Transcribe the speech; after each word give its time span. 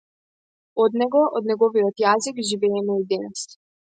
Од 0.85 0.95
него, 1.01 1.19
од 1.41 1.49
неговиот 1.51 2.03
јазик 2.05 2.41
живееме 2.53 2.99
и 3.03 3.07
денес. 3.15 3.45